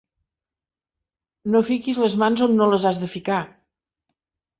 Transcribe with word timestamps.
No 1.55 1.61
fiquis 1.67 1.99
les 2.05 2.15
mans 2.23 2.41
on 2.45 2.55
no 2.61 2.71
les 2.71 2.87
has 2.93 3.03
de 3.05 3.11
ficar. 3.13 3.37